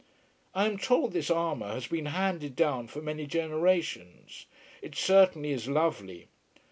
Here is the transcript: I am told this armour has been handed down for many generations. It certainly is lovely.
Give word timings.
I 0.55 0.65
am 0.65 0.79
told 0.79 1.13
this 1.13 1.29
armour 1.29 1.73
has 1.75 1.85
been 1.85 2.07
handed 2.07 2.55
down 2.55 2.87
for 2.87 3.03
many 3.03 3.27
generations. 3.27 4.47
It 4.81 4.95
certainly 4.95 5.51
is 5.51 5.67
lovely. 5.67 6.27